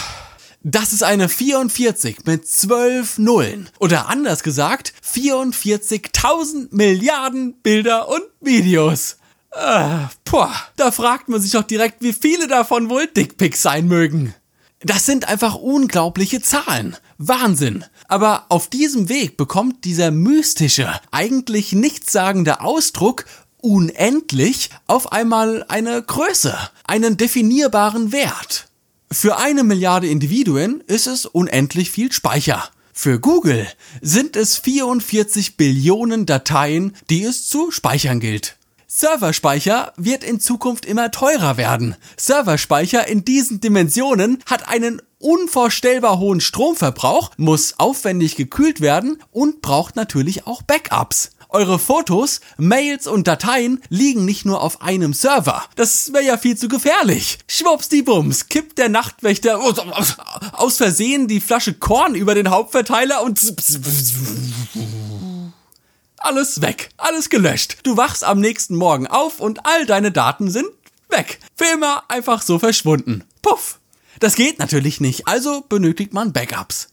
das 0.62 0.92
ist 0.92 1.02
eine 1.02 1.30
44 1.30 2.26
mit 2.26 2.46
12 2.46 3.18
Nullen. 3.18 3.70
Oder 3.80 4.08
anders 4.10 4.42
gesagt, 4.42 4.92
44.000 5.02 6.68
Milliarden 6.72 7.54
Bilder 7.62 8.08
und 8.08 8.22
Videos. 8.42 9.16
Äh, 9.50 10.08
boah, 10.30 10.54
da 10.76 10.92
fragt 10.92 11.30
man 11.30 11.40
sich 11.40 11.52
doch 11.52 11.64
direkt, 11.64 12.02
wie 12.02 12.12
viele 12.12 12.46
davon 12.46 12.90
wohl 12.90 13.06
Dickpics 13.06 13.62
sein 13.62 13.88
mögen. 13.88 14.34
Das 14.80 15.06
sind 15.06 15.26
einfach 15.28 15.54
unglaubliche 15.54 16.42
Zahlen. 16.42 16.98
Wahnsinn. 17.16 17.86
Aber 18.06 18.44
auf 18.50 18.68
diesem 18.68 19.08
Weg 19.08 19.38
bekommt 19.38 19.86
dieser 19.86 20.10
mystische, 20.10 20.92
eigentlich 21.10 21.72
nichtssagende 21.72 22.60
Ausdruck 22.60 23.24
unendlich 23.64 24.68
auf 24.86 25.10
einmal 25.12 25.64
eine 25.68 26.02
Größe, 26.02 26.54
einen 26.86 27.16
definierbaren 27.16 28.12
Wert. 28.12 28.68
Für 29.10 29.38
eine 29.38 29.64
Milliarde 29.64 30.06
Individuen 30.06 30.82
ist 30.86 31.06
es 31.06 31.24
unendlich 31.24 31.90
viel 31.90 32.12
Speicher. 32.12 32.68
Für 32.92 33.18
Google 33.18 33.66
sind 34.02 34.36
es 34.36 34.58
44 34.58 35.56
Billionen 35.56 36.26
Dateien, 36.26 36.94
die 37.08 37.24
es 37.24 37.48
zu 37.48 37.70
speichern 37.70 38.20
gilt. 38.20 38.56
Serverspeicher 38.86 39.92
wird 39.96 40.22
in 40.22 40.40
Zukunft 40.40 40.84
immer 40.84 41.10
teurer 41.10 41.56
werden. 41.56 41.96
Serverspeicher 42.16 43.08
in 43.08 43.24
diesen 43.24 43.60
Dimensionen 43.60 44.40
hat 44.46 44.68
einen 44.68 45.00
unvorstellbar 45.18 46.18
hohen 46.18 46.40
Stromverbrauch, 46.40 47.30
muss 47.36 47.74
aufwendig 47.78 48.36
gekühlt 48.36 48.80
werden 48.80 49.20
und 49.32 49.62
braucht 49.62 49.96
natürlich 49.96 50.46
auch 50.46 50.62
Backups. 50.62 51.30
Eure 51.54 51.78
Fotos, 51.78 52.40
Mails 52.56 53.06
und 53.06 53.28
Dateien 53.28 53.80
liegen 53.88 54.24
nicht 54.24 54.44
nur 54.44 54.60
auf 54.60 54.82
einem 54.82 55.14
Server. 55.14 55.62
Das 55.76 56.12
wäre 56.12 56.24
ja 56.24 56.36
viel 56.36 56.58
zu 56.58 56.66
gefährlich. 56.66 57.38
Schwuppsdiebums, 57.46 58.48
kippt 58.48 58.76
der 58.76 58.88
Nachtwächter 58.88 59.60
aus 59.60 60.76
Versehen 60.76 61.28
die 61.28 61.38
Flasche 61.38 61.74
Korn 61.74 62.16
über 62.16 62.34
den 62.34 62.50
Hauptverteiler 62.50 63.22
und 63.22 63.40
alles 66.16 66.60
weg, 66.60 66.88
alles 66.96 67.30
gelöscht. 67.30 67.76
Du 67.84 67.96
wachst 67.96 68.24
am 68.24 68.40
nächsten 68.40 68.74
Morgen 68.74 69.06
auf 69.06 69.38
und 69.38 69.64
all 69.64 69.86
deine 69.86 70.10
Daten 70.10 70.50
sind 70.50 70.66
weg. 71.08 71.38
Für 71.54 71.72
immer 71.72 72.02
einfach 72.08 72.42
so 72.42 72.58
verschwunden. 72.58 73.22
Puff. 73.42 73.78
Das 74.18 74.34
geht 74.34 74.58
natürlich 74.58 75.00
nicht, 75.00 75.28
also 75.28 75.60
benötigt 75.68 76.12
man 76.14 76.32
Backups. 76.32 76.88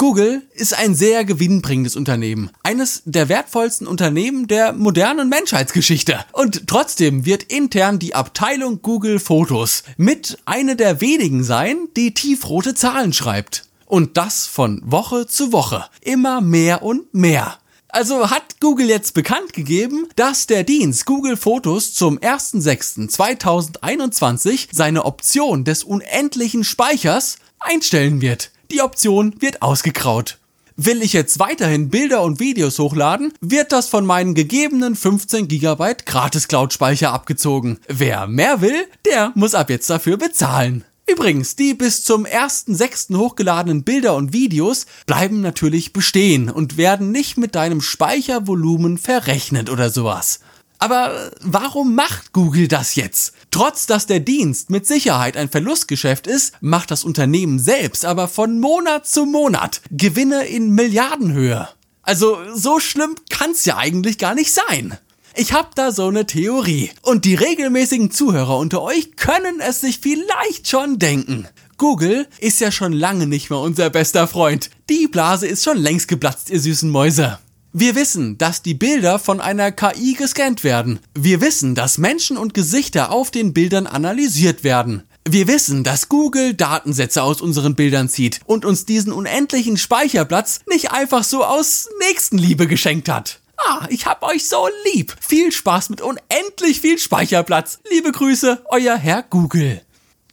Google 0.00 0.42
ist 0.54 0.72
ein 0.72 0.94
sehr 0.94 1.26
gewinnbringendes 1.26 1.94
Unternehmen, 1.94 2.48
eines 2.62 3.02
der 3.04 3.28
wertvollsten 3.28 3.86
Unternehmen 3.86 4.48
der 4.48 4.72
modernen 4.72 5.28
Menschheitsgeschichte. 5.28 6.24
Und 6.32 6.66
trotzdem 6.66 7.26
wird 7.26 7.42
intern 7.42 7.98
die 7.98 8.14
Abteilung 8.14 8.80
Google 8.80 9.18
Fotos 9.18 9.82
mit 9.98 10.38
eine 10.46 10.74
der 10.74 11.02
wenigen 11.02 11.44
sein, 11.44 11.76
die 11.98 12.14
tiefrote 12.14 12.74
Zahlen 12.74 13.12
schreibt. 13.12 13.64
Und 13.84 14.16
das 14.16 14.46
von 14.46 14.80
Woche 14.86 15.26
zu 15.26 15.52
Woche. 15.52 15.84
Immer 16.00 16.40
mehr 16.40 16.82
und 16.82 17.12
mehr. 17.12 17.58
Also 17.88 18.30
hat 18.30 18.58
Google 18.58 18.88
jetzt 18.88 19.12
bekannt 19.12 19.52
gegeben, 19.52 20.08
dass 20.16 20.46
der 20.46 20.64
Dienst 20.64 21.04
Google 21.04 21.36
Fotos 21.36 21.92
zum 21.92 22.18
1.6.2021 22.18 24.68
seine 24.72 25.04
Option 25.04 25.64
des 25.64 25.84
unendlichen 25.84 26.64
Speichers 26.64 27.36
einstellen 27.58 28.22
wird. 28.22 28.50
Die 28.72 28.82
Option 28.82 29.34
wird 29.40 29.62
ausgegraut. 29.62 30.38
Will 30.76 31.02
ich 31.02 31.12
jetzt 31.12 31.40
weiterhin 31.40 31.90
Bilder 31.90 32.22
und 32.22 32.38
Videos 32.38 32.78
hochladen, 32.78 33.32
wird 33.40 33.72
das 33.72 33.88
von 33.88 34.06
meinen 34.06 34.34
gegebenen 34.34 34.94
15 34.94 35.48
GB 35.48 35.94
Gratis 36.06 36.46
Cloud 36.46 36.72
Speicher 36.72 37.12
abgezogen. 37.12 37.78
Wer 37.88 38.28
mehr 38.28 38.60
will, 38.60 38.86
der 39.04 39.32
muss 39.34 39.56
ab 39.56 39.70
jetzt 39.70 39.90
dafür 39.90 40.16
bezahlen. 40.16 40.84
Übrigens, 41.10 41.56
die 41.56 41.74
bis 41.74 42.04
zum 42.04 42.24
1.6. 42.24 43.16
hochgeladenen 43.16 43.82
Bilder 43.82 44.14
und 44.14 44.32
Videos 44.32 44.86
bleiben 45.04 45.40
natürlich 45.40 45.92
bestehen 45.92 46.48
und 46.48 46.76
werden 46.76 47.10
nicht 47.10 47.36
mit 47.36 47.56
deinem 47.56 47.80
Speichervolumen 47.80 48.98
verrechnet 48.98 49.68
oder 49.68 49.90
sowas. 49.90 50.38
Aber 50.80 51.30
warum 51.42 51.94
macht 51.94 52.32
Google 52.32 52.66
das 52.66 52.94
jetzt? 52.94 53.34
Trotz 53.50 53.86
dass 53.86 54.06
der 54.06 54.20
Dienst 54.20 54.70
mit 54.70 54.86
Sicherheit 54.86 55.36
ein 55.36 55.50
Verlustgeschäft 55.50 56.26
ist, 56.26 56.54
macht 56.62 56.90
das 56.90 57.04
Unternehmen 57.04 57.58
selbst 57.58 58.06
aber 58.06 58.28
von 58.28 58.58
Monat 58.58 59.06
zu 59.06 59.26
Monat 59.26 59.82
Gewinne 59.90 60.46
in 60.46 60.70
Milliardenhöhe. 60.70 61.68
Also 62.02 62.38
so 62.54 62.80
schlimm 62.80 63.14
kann's 63.28 63.66
ja 63.66 63.76
eigentlich 63.76 64.16
gar 64.16 64.34
nicht 64.34 64.52
sein. 64.52 64.96
Ich 65.36 65.52
hab 65.52 65.74
da 65.74 65.92
so 65.92 66.08
eine 66.08 66.26
Theorie. 66.26 66.90
Und 67.02 67.24
die 67.24 67.34
regelmäßigen 67.34 68.10
Zuhörer 68.10 68.58
unter 68.58 68.82
euch 68.82 69.16
können 69.16 69.60
es 69.60 69.82
sich 69.82 70.00
vielleicht 70.00 70.68
schon 70.68 70.98
denken. 70.98 71.46
Google 71.76 72.26
ist 72.40 72.58
ja 72.60 72.72
schon 72.72 72.92
lange 72.92 73.26
nicht 73.26 73.50
mehr 73.50 73.60
unser 73.60 73.90
bester 73.90 74.26
Freund. 74.26 74.70
Die 74.88 75.06
Blase 75.06 75.46
ist 75.46 75.62
schon 75.62 75.78
längst 75.78 76.08
geplatzt, 76.08 76.50
ihr 76.50 76.60
süßen 76.60 76.90
Mäuse. 76.90 77.38
Wir 77.72 77.94
wissen, 77.94 78.36
dass 78.36 78.62
die 78.62 78.74
Bilder 78.74 79.20
von 79.20 79.40
einer 79.40 79.70
KI 79.70 80.14
gescannt 80.14 80.64
werden. 80.64 80.98
Wir 81.14 81.40
wissen, 81.40 81.76
dass 81.76 81.98
Menschen 81.98 82.36
und 82.36 82.52
Gesichter 82.52 83.12
auf 83.12 83.30
den 83.30 83.54
Bildern 83.54 83.86
analysiert 83.86 84.64
werden. 84.64 85.04
Wir 85.28 85.46
wissen, 85.46 85.84
dass 85.84 86.08
Google 86.08 86.54
Datensätze 86.54 87.22
aus 87.22 87.40
unseren 87.40 87.76
Bildern 87.76 88.08
zieht 88.08 88.40
und 88.44 88.64
uns 88.64 88.86
diesen 88.86 89.12
unendlichen 89.12 89.76
Speicherplatz 89.76 90.62
nicht 90.68 90.90
einfach 90.90 91.22
so 91.22 91.44
aus 91.44 91.88
Nächstenliebe 92.08 92.66
geschenkt 92.66 93.08
hat. 93.08 93.38
Ah, 93.56 93.86
ich 93.88 94.04
hab 94.06 94.24
euch 94.24 94.48
so 94.48 94.68
lieb. 94.92 95.14
Viel 95.20 95.52
Spaß 95.52 95.90
mit 95.90 96.00
unendlich 96.00 96.80
viel 96.80 96.98
Speicherplatz. 96.98 97.78
Liebe 97.92 98.10
Grüße, 98.10 98.64
euer 98.68 98.96
Herr 98.96 99.22
Google. 99.22 99.82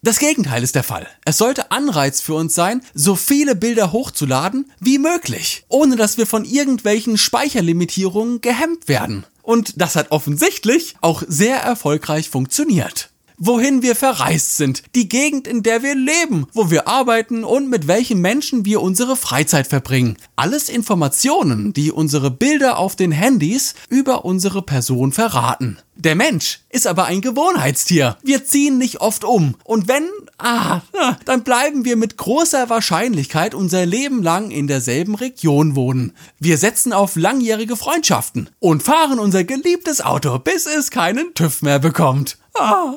Das 0.03 0.19
Gegenteil 0.19 0.63
ist 0.63 0.75
der 0.75 0.83
Fall. 0.83 1.07
Es 1.25 1.37
sollte 1.37 1.71
Anreiz 1.71 2.21
für 2.21 2.35
uns 2.35 2.53
sein, 2.53 2.81
so 2.93 3.15
viele 3.15 3.55
Bilder 3.55 3.91
hochzuladen 3.91 4.71
wie 4.79 4.99
möglich, 4.99 5.65
ohne 5.69 5.95
dass 5.95 6.17
wir 6.17 6.27
von 6.27 6.45
irgendwelchen 6.45 7.17
Speicherlimitierungen 7.17 8.41
gehemmt 8.41 8.87
werden. 8.87 9.25
Und 9.41 9.81
das 9.81 9.95
hat 9.95 10.11
offensichtlich 10.11 10.95
auch 11.01 11.23
sehr 11.27 11.57
erfolgreich 11.57 12.29
funktioniert 12.29 13.09
wohin 13.37 13.81
wir 13.81 13.95
verreist 13.95 14.57
sind, 14.57 14.83
die 14.95 15.07
Gegend, 15.07 15.47
in 15.47 15.63
der 15.63 15.83
wir 15.83 15.95
leben, 15.95 16.47
wo 16.53 16.71
wir 16.71 16.87
arbeiten 16.87 17.43
und 17.43 17.69
mit 17.69 17.87
welchen 17.87 18.19
Menschen 18.19 18.65
wir 18.65 18.81
unsere 18.81 19.15
Freizeit 19.15 19.67
verbringen. 19.67 20.17
Alles 20.35 20.69
Informationen, 20.69 21.73
die 21.73 21.91
unsere 21.91 22.31
Bilder 22.31 22.77
auf 22.77 22.95
den 22.95 23.11
Handys 23.11 23.75
über 23.89 24.25
unsere 24.25 24.61
Person 24.61 25.11
verraten. 25.11 25.77
Der 25.95 26.15
Mensch 26.15 26.59
ist 26.69 26.85
aber 26.85 27.05
ein 27.05 27.21
Gewohnheitstier. 27.21 28.17
Wir 28.23 28.45
ziehen 28.45 28.77
nicht 28.77 29.01
oft 29.01 29.23
um. 29.23 29.55
Und 29.63 29.87
wenn, 29.87 30.07
ah, 30.37 30.81
dann 31.25 31.43
bleiben 31.43 31.85
wir 31.85 31.95
mit 31.95 32.17
großer 32.17 32.69
Wahrscheinlichkeit 32.69 33.55
unser 33.55 33.85
Leben 33.85 34.21
lang 34.21 34.51
in 34.51 34.67
derselben 34.67 35.15
Region 35.15 35.75
wohnen. 35.75 36.13
Wir 36.39 36.59
setzen 36.59 36.93
auf 36.93 37.15
langjährige 37.15 37.75
Freundschaften 37.75 38.49
und 38.59 38.83
fahren 38.83 39.17
unser 39.17 39.43
geliebtes 39.43 40.01
Auto, 40.01 40.37
bis 40.37 40.67
es 40.67 40.91
keinen 40.91 41.33
TÜV 41.33 41.63
mehr 41.63 41.79
bekommt. 41.79 42.37
Ah. 42.53 42.93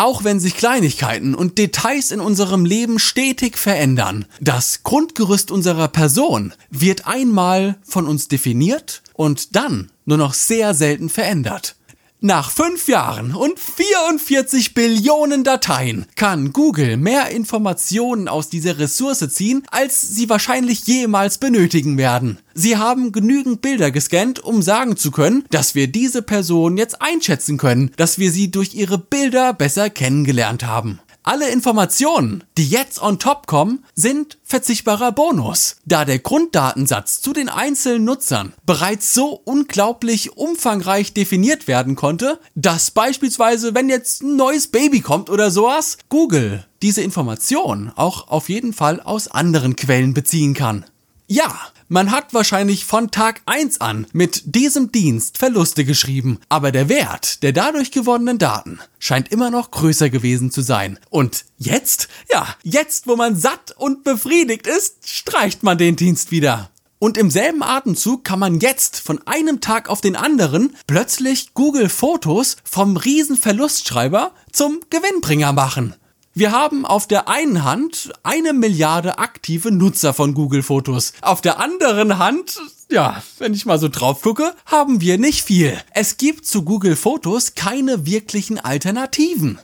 Auch 0.00 0.24
wenn 0.24 0.40
sich 0.40 0.56
Kleinigkeiten 0.56 1.34
und 1.34 1.58
Details 1.58 2.10
in 2.10 2.20
unserem 2.20 2.64
Leben 2.64 2.98
stetig 2.98 3.58
verändern, 3.58 4.24
das 4.40 4.82
Grundgerüst 4.82 5.50
unserer 5.50 5.88
Person 5.88 6.54
wird 6.70 7.06
einmal 7.06 7.76
von 7.82 8.06
uns 8.06 8.26
definiert 8.26 9.02
und 9.12 9.56
dann 9.56 9.90
nur 10.06 10.16
noch 10.16 10.32
sehr 10.32 10.72
selten 10.72 11.10
verändert. 11.10 11.76
Nach 12.22 12.50
fünf 12.50 12.86
Jahren 12.86 13.34
und 13.34 13.58
44 13.58 14.74
Billionen 14.74 15.42
Dateien 15.42 16.04
kann 16.16 16.52
Google 16.52 16.98
mehr 16.98 17.30
Informationen 17.30 18.28
aus 18.28 18.50
dieser 18.50 18.78
Ressource 18.78 19.26
ziehen, 19.30 19.62
als 19.70 20.02
sie 20.02 20.28
wahrscheinlich 20.28 20.86
jemals 20.86 21.38
benötigen 21.38 21.96
werden. 21.96 22.36
Sie 22.52 22.76
haben 22.76 23.12
genügend 23.12 23.62
Bilder 23.62 23.90
gescannt, 23.90 24.38
um 24.38 24.60
sagen 24.60 24.98
zu 24.98 25.12
können, 25.12 25.44
dass 25.48 25.74
wir 25.74 25.86
diese 25.86 26.20
Person 26.20 26.76
jetzt 26.76 27.00
einschätzen 27.00 27.56
können, 27.56 27.90
dass 27.96 28.18
wir 28.18 28.30
sie 28.30 28.50
durch 28.50 28.74
ihre 28.74 28.98
Bilder 28.98 29.54
besser 29.54 29.88
kennengelernt 29.88 30.66
haben. 30.66 31.00
Alle 31.22 31.50
Informationen, 31.50 32.44
die 32.56 32.66
jetzt 32.66 33.02
on 33.02 33.18
top 33.18 33.46
kommen, 33.46 33.84
sind 33.94 34.38
verzichtbarer 34.42 35.12
Bonus, 35.12 35.76
da 35.84 36.06
der 36.06 36.18
Grunddatensatz 36.18 37.20
zu 37.20 37.34
den 37.34 37.50
einzelnen 37.50 38.04
Nutzern 38.04 38.54
bereits 38.64 39.12
so 39.12 39.40
unglaublich 39.44 40.36
umfangreich 40.38 41.12
definiert 41.12 41.68
werden 41.68 41.94
konnte, 41.94 42.40
dass 42.54 42.90
beispielsweise, 42.90 43.74
wenn 43.74 43.90
jetzt 43.90 44.22
ein 44.22 44.36
neues 44.36 44.68
Baby 44.68 45.02
kommt 45.02 45.28
oder 45.28 45.50
sowas, 45.50 45.98
Google 46.08 46.64
diese 46.80 47.02
Information 47.02 47.92
auch 47.94 48.28
auf 48.28 48.48
jeden 48.48 48.72
Fall 48.72 49.00
aus 49.00 49.28
anderen 49.28 49.76
Quellen 49.76 50.14
beziehen 50.14 50.54
kann. 50.54 50.86
Ja, 51.26 51.54
Man 51.92 52.12
hat 52.12 52.32
wahrscheinlich 52.32 52.84
von 52.84 53.10
Tag 53.10 53.42
1 53.46 53.80
an 53.80 54.06
mit 54.12 54.54
diesem 54.54 54.92
Dienst 54.92 55.38
Verluste 55.38 55.84
geschrieben, 55.84 56.38
aber 56.48 56.70
der 56.70 56.88
Wert 56.88 57.42
der 57.42 57.52
dadurch 57.52 57.90
gewonnenen 57.90 58.38
Daten 58.38 58.78
scheint 59.00 59.32
immer 59.32 59.50
noch 59.50 59.72
größer 59.72 60.08
gewesen 60.08 60.52
zu 60.52 60.60
sein. 60.60 61.00
Und 61.10 61.44
jetzt? 61.58 62.06
Ja, 62.32 62.46
jetzt, 62.62 63.08
wo 63.08 63.16
man 63.16 63.34
satt 63.34 63.74
und 63.76 64.04
befriedigt 64.04 64.68
ist, 64.68 65.08
streicht 65.08 65.64
man 65.64 65.78
den 65.78 65.96
Dienst 65.96 66.30
wieder. 66.30 66.70
Und 67.00 67.18
im 67.18 67.28
selben 67.28 67.64
Atemzug 67.64 68.22
kann 68.22 68.38
man 68.38 68.60
jetzt 68.60 69.00
von 69.00 69.26
einem 69.26 69.60
Tag 69.60 69.88
auf 69.88 70.00
den 70.00 70.14
anderen 70.14 70.76
plötzlich 70.86 71.54
Google 71.54 71.88
Fotos 71.88 72.56
vom 72.62 72.96
Riesenverlustschreiber 72.98 74.30
zum 74.52 74.78
Gewinnbringer 74.90 75.52
machen. 75.52 75.96
Wir 76.40 76.52
haben 76.52 76.86
auf 76.86 77.06
der 77.06 77.28
einen 77.28 77.64
Hand 77.64 78.14
eine 78.22 78.54
Milliarde 78.54 79.18
aktive 79.18 79.70
Nutzer 79.70 80.14
von 80.14 80.32
Google 80.32 80.62
Fotos. 80.62 81.12
Auf 81.20 81.42
der 81.42 81.58
anderen 81.58 82.16
Hand, 82.16 82.58
ja, 82.90 83.22
wenn 83.36 83.52
ich 83.52 83.66
mal 83.66 83.78
so 83.78 83.88
drauf 83.90 84.22
gucke, 84.22 84.54
haben 84.64 85.02
wir 85.02 85.18
nicht 85.18 85.42
viel. 85.42 85.76
Es 85.92 86.16
gibt 86.16 86.46
zu 86.46 86.62
Google 86.62 86.96
Fotos 86.96 87.56
keine 87.56 88.06
wirklichen 88.06 88.58
Alternativen. 88.58 89.58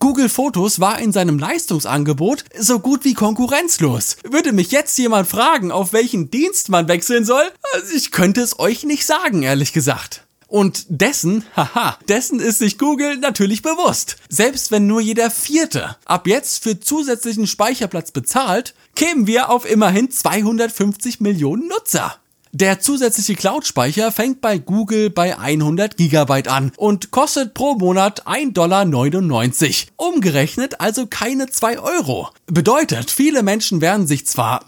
Google 0.00 0.28
Fotos 0.28 0.80
war 0.80 0.98
in 0.98 1.12
seinem 1.12 1.38
Leistungsangebot 1.38 2.44
so 2.58 2.80
gut 2.80 3.04
wie 3.04 3.14
konkurrenzlos. 3.14 4.16
Würde 4.28 4.50
mich 4.50 4.72
jetzt 4.72 4.98
jemand 4.98 5.28
fragen, 5.28 5.70
auf 5.70 5.92
welchen 5.92 6.32
Dienst 6.32 6.70
man 6.70 6.88
wechseln 6.88 7.24
soll, 7.24 7.44
ich 7.94 8.10
könnte 8.10 8.40
es 8.40 8.58
euch 8.58 8.82
nicht 8.82 9.06
sagen, 9.06 9.44
ehrlich 9.44 9.72
gesagt. 9.72 10.25
Und 10.48 10.86
dessen, 10.88 11.44
haha, 11.56 11.98
dessen 12.08 12.38
ist 12.38 12.58
sich 12.58 12.78
Google 12.78 13.16
natürlich 13.16 13.62
bewusst. 13.62 14.16
Selbst 14.28 14.70
wenn 14.70 14.86
nur 14.86 15.00
jeder 15.00 15.30
Vierte 15.30 15.96
ab 16.04 16.26
jetzt 16.26 16.62
für 16.62 16.78
zusätzlichen 16.78 17.46
Speicherplatz 17.46 18.12
bezahlt, 18.12 18.74
kämen 18.94 19.26
wir 19.26 19.50
auf 19.50 19.68
immerhin 19.68 20.10
250 20.10 21.20
Millionen 21.20 21.66
Nutzer. 21.68 22.20
Der 22.58 22.80
zusätzliche 22.80 23.34
Cloud-Speicher 23.34 24.10
fängt 24.10 24.40
bei 24.40 24.56
Google 24.56 25.10
bei 25.10 25.38
100 25.38 25.98
GB 25.98 26.48
an 26.48 26.72
und 26.78 27.10
kostet 27.10 27.52
pro 27.52 27.74
Monat 27.74 28.26
1,99 28.26 28.54
Dollar. 28.54 30.08
Umgerechnet 30.14 30.80
also 30.80 31.06
keine 31.06 31.48
2 31.48 31.78
Euro. 31.78 32.30
Bedeutet, 32.46 33.10
viele 33.10 33.42
Menschen 33.42 33.82
werden 33.82 34.06
sich 34.06 34.26
zwar, 34.26 34.64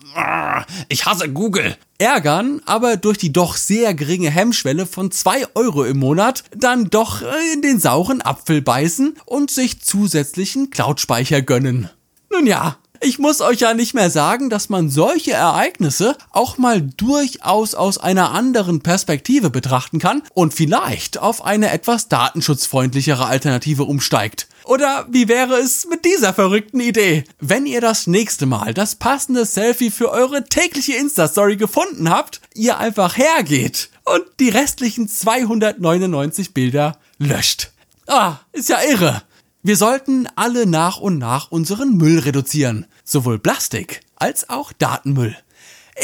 ich 0.91 1.07
hasse 1.07 1.31
Google, 1.31 1.79
ärgern, 1.97 2.61
aber 2.67 2.99
durch 2.99 3.17
die 3.17 3.33
doch 3.33 3.57
sehr 3.57 3.95
geringe 3.95 4.29
Hemmschwelle 4.29 4.85
von 4.85 5.11
2 5.11 5.55
Euro 5.55 5.85
im 5.85 5.99
Monat 5.99 6.45
dann 6.55 6.91
doch 6.91 7.23
in 7.55 7.63
den 7.63 7.81
sauren 7.81 8.21
Apfel 8.21 8.61
beißen 8.61 9.17
und 9.25 9.51
sich 9.51 9.81
zusätzlichen 9.81 10.69
Cloud-Speicher 10.69 11.41
gönnen. 11.41 11.89
Nun 12.31 12.47
ja, 12.47 12.77
ich 13.01 13.19
muss 13.19 13.41
euch 13.41 13.61
ja 13.61 13.75
nicht 13.75 13.95
mehr 13.95 14.11
sagen, 14.11 14.51
dass 14.51 14.69
man 14.69 14.91
solche 14.91 15.33
Ereignisse 15.33 16.17
auch 16.31 16.59
mal 16.59 16.81
durchaus 16.81 17.75
aus 17.75 17.99
einer 17.99 18.33
anderen 18.33 18.81
Perspektive 18.81 19.51
betrachten 19.51 19.99
kann 19.99 20.23
und 20.35 20.55
vielleicht 20.55 21.19
auf 21.19 21.45
eine 21.45 21.71
etwas 21.71 22.09
datenschutzfreundlichere 22.09 23.27
Alternative 23.27 23.85
umsteigt. 23.85 24.49
Oder 24.65 25.07
wie 25.11 25.29
wäre 25.29 25.57
es 25.57 25.87
mit 25.89 26.05
dieser 26.05 26.35
verrückten 26.35 26.81
Idee? 26.81 27.25
Wenn 27.41 27.67
ihr 27.67 27.81
das 27.81 28.07
nächste 28.07 28.47
Mal 28.47 28.75
das 28.75 28.97
passende 28.97 29.45
Selfie 29.45 29.91
für 29.91 30.11
eure 30.11 30.45
tägliche 30.45 30.95
Insta-Story 30.95 31.57
gefunden 31.57 32.11
habt, 32.11 32.41
ihr 32.55 32.79
einfach 32.79 33.17
hergeht 33.17 33.91
und 34.05 34.25
die 34.41 34.51
restlichen 34.51 35.09
299 35.09 36.53
Bilder 36.53 36.99
löscht. 37.19 37.71
Ah, 38.07 38.37
ist 38.53 38.69
ja 38.69 38.79
irre. 38.83 39.23
Wir 39.69 39.77
sollten 39.77 40.27
alle 40.35 40.65
nach 40.65 40.97
und 40.97 41.19
nach 41.19 41.51
unseren 41.51 41.99
Müll 41.99 42.21
reduzieren. 42.21 42.87
Sowohl 43.05 43.39
Plastik 43.39 44.01
als 44.17 44.49
auch 44.49 44.73
Datenmüll. 44.73 45.37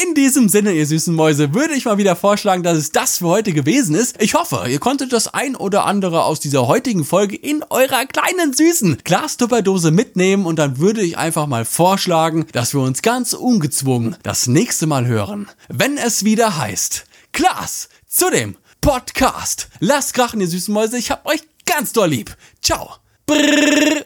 In 0.06 0.14
diesem 0.14 0.50
Sinne, 0.50 0.75
ihr 0.75 0.87
süßen 0.87 1.14
Mäuse, 1.14 1.54
würde 1.54 1.73
ich 1.73 1.87
mal 1.87 1.97
wieder 1.97 2.14
vorschlagen, 2.14 2.62
dass 2.62 2.76
es 2.76 2.92
das 2.92 3.16
für 3.16 3.28
heute 3.28 3.54
gewesen 3.54 3.94
ist. 3.94 4.21
Ich 4.21 4.35
hoffe, 4.35 4.66
ihr 4.68 4.80
konntet 4.80 5.14
das 5.14 5.33
ein 5.33 5.56
oder 5.56 5.87
andere 5.87 6.25
aus 6.25 6.40
dieser 6.40 6.66
heutigen 6.66 7.06
Folge 7.06 7.37
in 7.37 7.64
eurer 7.71 8.04
kleinen 8.04 8.52
süßen 8.52 8.99
Glastupperdose 9.02 9.92
mitnehmen 9.92 10.44
und 10.44 10.59
dann 10.59 10.76
würde 10.76 11.00
ich 11.00 11.16
einfach 11.16 11.47
mal 11.47 11.64
vorschlagen, 11.64 12.44
dass 12.52 12.75
wir 12.75 12.83
uns 12.83 13.00
ganz 13.00 13.33
ungezwungen 13.33 14.18
das 14.23 14.47
nächste 14.47 14.87
Mal 14.87 15.06
hören, 15.06 15.49
wenn 15.71 15.97
es 15.97 16.23
wieder 16.23 16.59
heißt 16.59 17.06
Glas 17.33 17.88
zu 18.06 18.28
dem 18.28 18.59
Podcast. 18.83 19.68
Lasst 19.80 20.12
krachen, 20.12 20.42
ihr 20.42 20.49
süßen 20.49 20.75
Mäuse, 20.75 20.99
ich 20.99 21.11
hab 21.11 21.25
euch 21.25 21.40
ganz 21.64 21.94
doll 21.94 22.11
lieb. 22.11 22.37
Ciao. 22.61 22.97
Brrr. 23.26 24.03